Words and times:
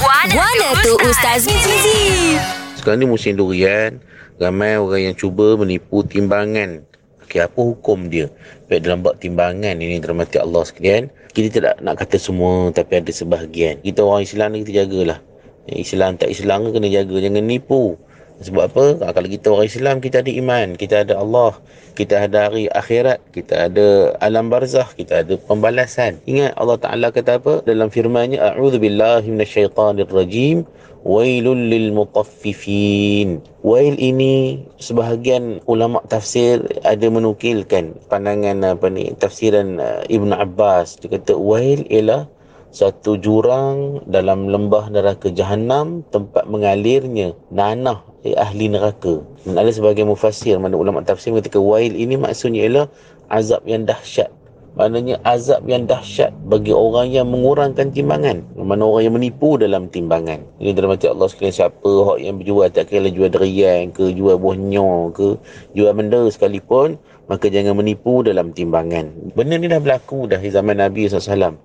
Guana 0.00 0.72
tu 0.80 0.96
Ustaz 1.04 1.44
Mizi. 1.44 2.32
Sekarang 2.80 3.04
ni 3.04 3.06
musim 3.12 3.36
durian, 3.36 4.00
ramai 4.40 4.80
orang 4.80 5.12
yang 5.12 5.16
cuba 5.16 5.60
menipu 5.60 6.00
timbangan. 6.00 6.80
Okey, 7.28 7.44
apa 7.44 7.60
hukum 7.60 8.08
dia? 8.08 8.32
Baik 8.72 8.88
dalam 8.88 9.04
bab 9.04 9.20
timbangan 9.20 9.76
ini 9.76 10.00
dirahmati 10.00 10.40
Allah 10.40 10.64
sekalian. 10.64 11.12
Kita 11.36 11.60
tidak 11.60 11.74
nak 11.84 12.00
kata 12.00 12.16
semua 12.16 12.72
tapi 12.72 12.96
ada 12.96 13.12
sebahagian. 13.12 13.84
Kita 13.84 14.00
orang 14.00 14.24
Islam 14.24 14.48
ni 14.56 14.64
kita 14.64 14.88
jagalah. 14.88 15.20
Islam 15.68 16.16
tak 16.16 16.32
Islam 16.32 16.64
ke 16.64 16.80
kena 16.80 16.88
jaga, 16.88 17.16
jangan 17.20 17.44
nipu. 17.44 18.00
Sebab 18.40 18.62
apa? 18.72 18.84
Ha, 19.04 19.12
kalau 19.12 19.28
kita 19.28 19.52
orang 19.52 19.68
Islam, 19.68 19.96
kita 20.00 20.24
ada 20.24 20.32
iman. 20.32 20.72
Kita 20.72 21.04
ada 21.04 21.20
Allah. 21.20 21.52
Kita 21.92 22.24
ada 22.24 22.48
hari 22.48 22.72
akhirat. 22.72 23.20
Kita 23.36 23.68
ada 23.68 24.16
alam 24.24 24.48
barzah. 24.48 24.88
Kita 24.96 25.20
ada 25.20 25.36
pembalasan. 25.44 26.16
Ingat 26.24 26.56
Allah 26.56 26.80
Ta'ala 26.80 27.12
kata 27.12 27.36
apa? 27.36 27.60
Dalam 27.68 27.92
firmannya, 27.92 28.40
A'udhu 28.40 28.80
billahi 28.80 29.28
minasyaitanir 29.28 30.08
rajim. 30.08 30.64
Wailul 31.04 31.68
lil 31.68 31.92
mutaffifin. 31.96 33.40
Wail 33.64 33.96
ini 33.96 34.60
sebahagian 34.80 35.64
ulama 35.64 36.04
tafsir 36.12 36.60
ada 36.84 37.08
menukilkan 37.08 37.96
pandangan 38.12 38.60
apa 38.76 38.92
ni 38.92 39.08
tafsiran 39.16 39.80
uh, 39.80 40.04
Ibn 40.12 40.36
Abbas. 40.36 41.00
Dia 41.00 41.16
kata 41.16 41.40
wail 41.40 41.88
ialah 41.88 42.28
satu 42.76 43.16
jurang 43.16 44.04
dalam 44.12 44.52
lembah 44.52 44.92
neraka 44.92 45.32
jahanam 45.32 46.04
tempat 46.12 46.44
mengalirnya 46.52 47.32
nanah 47.48 48.09
eh, 48.24 48.36
ahli 48.36 48.72
neraka. 48.72 49.22
Dan 49.44 49.56
ada 49.56 49.70
sebagai 49.72 50.04
mufassir 50.04 50.56
mana 50.60 50.76
ulama 50.76 51.00
tafsir 51.00 51.32
mengatakan 51.32 51.62
wail 51.64 51.92
ini 51.92 52.16
maksudnya 52.20 52.66
ialah 52.68 52.86
azab 53.32 53.64
yang 53.64 53.86
dahsyat. 53.88 54.30
Maknanya 54.78 55.18
azab 55.26 55.66
yang 55.66 55.90
dahsyat 55.90 56.30
bagi 56.46 56.70
orang 56.70 57.10
yang 57.10 57.26
mengurangkan 57.26 57.90
timbangan. 57.90 58.46
Mana 58.54 58.86
orang 58.86 59.02
yang 59.10 59.14
menipu 59.18 59.58
dalam 59.58 59.90
timbangan. 59.90 60.46
Ini 60.62 60.78
dalam 60.78 60.94
hati 60.94 61.10
Allah 61.10 61.26
sekalian 61.26 61.54
siapa 61.54 61.82
orang 61.82 62.22
yang 62.22 62.34
berjual 62.38 62.70
tak 62.70 62.86
kira 62.86 63.10
jual 63.10 63.34
derian 63.34 63.90
ke, 63.90 64.14
jual 64.14 64.38
buah 64.38 64.54
nyor 64.54 65.10
ke, 65.10 65.28
jual 65.74 65.90
benda 65.90 66.22
sekalipun, 66.30 66.94
maka 67.26 67.50
jangan 67.50 67.82
menipu 67.82 68.22
dalam 68.22 68.54
timbangan. 68.54 69.10
Benda 69.34 69.58
ni 69.58 69.66
dah 69.66 69.82
berlaku 69.82 70.30
dah 70.30 70.38
di 70.38 70.54
zaman 70.54 70.78
Nabi 70.78 71.10
SAW. 71.10 71.58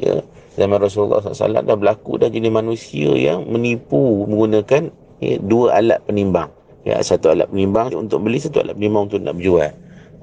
Ya, 0.00 0.24
zaman 0.54 0.78
Rasulullah 0.80 1.20
SAW 1.20 1.66
dah 1.66 1.76
berlaku 1.76 2.22
dah 2.22 2.30
jenis 2.30 2.48
manusia 2.48 3.10
yang 3.12 3.42
menipu 3.50 4.22
menggunakan 4.30 4.94
ya, 5.22 5.38
dua 5.38 5.78
alat 5.78 6.02
penimbang. 6.02 6.50
Ya, 6.82 6.98
satu 6.98 7.30
alat 7.30 7.46
penimbang 7.46 7.94
untuk 7.94 8.26
beli, 8.26 8.42
satu 8.42 8.58
alat 8.58 8.74
penimbang 8.74 9.06
untuk 9.06 9.22
nak 9.22 9.38
berjual. 9.38 9.70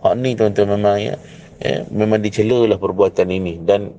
Hak 0.04 0.14
ni 0.20 0.36
tuan-tuan 0.36 0.76
memang 0.76 1.00
ya, 1.00 1.16
ya 1.64 1.88
memang 1.88 2.20
dicela 2.20 2.68
lah 2.68 2.76
perbuatan 2.76 3.28
ini 3.32 3.64
dan 3.64 3.96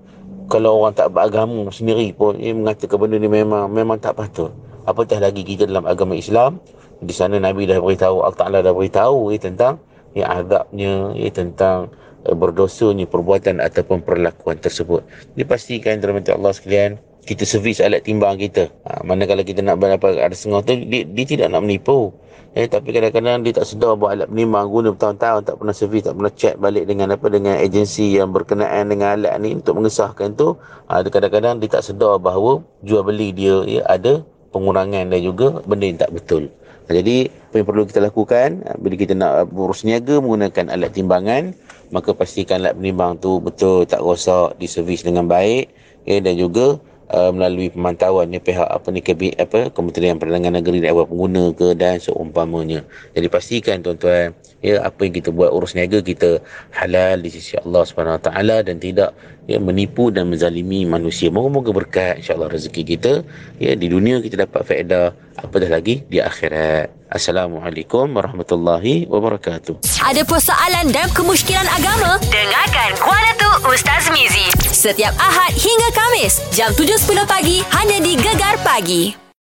kalau 0.51 0.83
orang 0.83 0.99
tak 0.99 1.15
beragama 1.15 1.71
sendiri 1.71 2.11
pun 2.11 2.37
ya, 2.37 2.51
mengatakan 2.51 2.99
benda 2.99 3.17
ni 3.17 3.31
memang 3.31 3.71
memang 3.71 3.97
tak 4.03 4.19
patut. 4.19 4.51
Apatah 4.85 5.23
lagi 5.23 5.47
kita 5.47 5.65
dalam 5.71 5.87
agama 5.87 6.19
Islam 6.19 6.59
di 7.01 7.15
sana 7.15 7.39
Nabi 7.39 7.71
dah 7.71 7.79
beritahu 7.79 8.27
Allah 8.27 8.37
Taala 8.37 8.59
dah 8.61 8.75
beritahu 8.75 9.31
ya, 9.31 9.39
tentang 9.41 9.79
ya 10.13 10.27
azabnya 10.27 11.15
ya, 11.15 11.31
tentang 11.31 11.95
uh, 12.27 12.35
berdosanya 12.35 13.07
perbuatan 13.07 13.63
ataupun 13.63 14.03
perlakuan 14.03 14.59
tersebut. 14.59 15.07
Dipastikan 15.39 16.03
dalam 16.03 16.19
Allah 16.21 16.53
sekalian 16.53 16.99
kita 17.25 17.45
servis 17.45 17.79
alat 17.79 18.05
timbang 18.05 18.41
kita. 18.41 18.69
Ha, 18.89 19.05
manakala 19.05 19.45
kita 19.45 19.61
nak 19.61 19.81
berapa 19.81 20.17
ada 20.17 20.33
setengah 20.33 20.61
tu 20.65 20.73
dia, 20.89 21.05
dia 21.05 21.25
tidak 21.29 21.53
nak 21.53 21.63
menipu. 21.65 22.15
Eh, 22.59 22.67
tapi 22.67 22.91
kadang-kadang 22.91 23.47
dia 23.47 23.55
tak 23.55 23.67
sedar 23.71 23.95
bahawa 23.95 24.19
alat 24.19 24.29
penimbang 24.33 24.67
guna 24.67 24.91
bertahun-tahun 24.91 25.47
tak 25.47 25.55
pernah 25.55 25.75
servis, 25.77 26.03
tak 26.03 26.19
pernah 26.19 26.33
check 26.35 26.55
balik 26.59 26.85
dengan 26.91 27.15
apa 27.15 27.27
dengan 27.31 27.55
agensi 27.55 28.19
yang 28.19 28.35
berkenaan 28.35 28.91
dengan 28.91 29.15
alat 29.15 29.39
ni 29.39 29.55
untuk 29.55 29.79
mengesahkan 29.79 30.35
tu. 30.35 30.59
Ha, 30.91 31.07
kadang-kadang 31.07 31.63
dia 31.63 31.69
tak 31.71 31.87
sedar 31.87 32.19
bahawa 32.19 32.59
jual 32.83 33.07
beli 33.07 33.31
dia 33.31 33.63
ya, 33.69 33.87
ada 33.87 34.27
pengurangan 34.51 35.15
dan 35.15 35.21
juga 35.23 35.63
benda 35.63 35.87
yang 35.87 36.01
tak 36.03 36.11
betul. 36.11 36.51
Ha, 36.91 36.99
jadi 36.99 37.31
apa 37.31 37.55
yang 37.63 37.69
perlu 37.71 37.83
kita 37.87 38.01
lakukan 38.03 38.49
ha, 38.67 38.75
bila 38.83 38.95
kita 38.99 39.15
nak 39.15 39.55
urus 39.55 39.87
niaga 39.87 40.19
menggunakan 40.19 40.75
alat 40.75 40.91
timbangan 40.91 41.55
maka 41.95 42.11
pastikan 42.11 42.67
alat 42.67 42.75
penimbang 42.75 43.15
tu 43.23 43.39
betul 43.39 43.87
tak 43.87 44.03
rosak 44.03 44.59
diservis 44.59 45.07
dengan 45.07 45.31
baik 45.31 45.71
ya, 46.03 46.19
dan 46.19 46.35
juga 46.35 46.83
uh, 47.11 47.31
melalui 47.35 47.69
pemantauan 47.71 48.31
ni 48.31 48.39
pihak 48.39 48.67
apa 48.67 48.89
ni 48.95 49.03
kebi, 49.03 49.35
apa 49.37 49.71
Kementerian 49.75 50.17
Perdagangan 50.17 50.63
Negeri 50.63 50.83
dan 50.83 50.95
awal 50.95 51.07
pengguna 51.11 51.51
ke 51.55 51.75
dan 51.75 51.99
seumpamanya. 51.99 52.87
Jadi 53.15 53.27
pastikan 53.27 53.83
tuan-tuan 53.83 54.35
ya 54.61 54.85
apa 54.85 55.09
yang 55.09 55.15
kita 55.17 55.33
buat 55.33 55.51
urus 55.51 55.73
niaga 55.73 56.05
kita 56.05 56.41
halal 56.73 57.21
di 57.21 57.31
sisi 57.33 57.57
Allah 57.61 57.83
Subhanahu 57.85 58.21
Wa 58.21 58.25
Taala 58.31 58.57
dan 58.61 58.77
tidak 58.77 59.17
ya 59.51 59.59
menipu 59.59 60.15
dan 60.15 60.31
menzalimi 60.31 60.87
manusia. 60.87 61.27
Moga-moga 61.35 61.75
berkat 61.75 62.23
insya-Allah 62.23 62.55
rezeki 62.55 62.83
kita 62.87 63.13
ya 63.59 63.75
di 63.75 63.91
dunia 63.91 64.23
kita 64.23 64.47
dapat 64.47 64.63
faedah 64.63 65.11
apatah 65.35 65.67
lagi 65.67 66.07
di 66.07 66.23
akhirat. 66.23 67.11
Assalamualaikum 67.11 68.07
warahmatullahi 68.15 69.11
wabarakatuh. 69.11 69.83
Ada 69.99 70.23
persoalan 70.23 70.95
dan 70.95 71.11
kemusykilan 71.11 71.67
agama? 71.67 72.23
Dengarkan 72.31 72.95
Guana 73.03 73.33
tu 73.35 73.51
Ustaz 73.75 74.07
Mizi. 74.15 74.47
Setiap 74.71 75.13
Ahad 75.19 75.51
hingga 75.59 75.91
Kamis, 75.91 76.39
jam 76.55 76.71
7.10 76.71 77.27
pagi, 77.27 77.67
hanya 77.75 77.99
di 77.99 78.15
Gegar 78.15 78.63
Pagi. 78.63 79.21